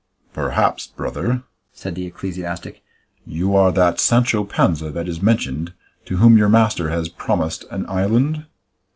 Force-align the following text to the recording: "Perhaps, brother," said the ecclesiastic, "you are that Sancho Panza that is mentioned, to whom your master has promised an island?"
"Perhaps, 0.33 0.87
brother," 0.87 1.43
said 1.73 1.93
the 1.93 2.07
ecclesiastic, 2.07 2.81
"you 3.23 3.55
are 3.55 3.71
that 3.71 3.99
Sancho 3.99 4.43
Panza 4.43 4.89
that 4.89 5.07
is 5.07 5.21
mentioned, 5.21 5.75
to 6.05 6.17
whom 6.17 6.39
your 6.39 6.49
master 6.49 6.89
has 6.89 7.07
promised 7.07 7.65
an 7.69 7.87
island?" 7.87 8.47